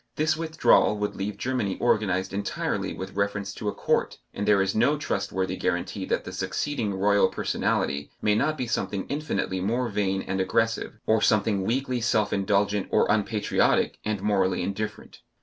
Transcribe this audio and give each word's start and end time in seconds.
This 0.15 0.35
withdrawal 0.35 0.97
would 0.97 1.15
leave 1.15 1.37
Germany 1.37 1.77
organized 1.79 2.33
entirely 2.33 2.91
with 2.91 3.13
reference 3.13 3.53
to 3.53 3.67
a 3.69 3.71
Court, 3.71 4.17
and 4.33 4.47
there 4.47 4.59
is 4.63 4.73
no 4.73 4.97
trustworthy 4.97 5.55
guarantee 5.55 6.05
that 6.05 6.23
the 6.23 6.31
succeeding 6.31 6.91
Royal 6.95 7.27
Personality 7.29 8.09
may 8.19 8.33
not 8.33 8.57
be 8.57 8.65
something 8.65 9.05
infinitely 9.09 9.59
more 9.59 9.89
vain 9.89 10.23
and 10.23 10.41
aggressive, 10.41 10.97
or 11.05 11.21
something 11.21 11.61
weakly 11.65 12.01
self 12.01 12.33
indulgent 12.33 12.87
or 12.89 13.05
unpatriotic 13.11 13.99
and 14.03 14.23
morally 14.23 14.63
indifferent. 14.63 15.19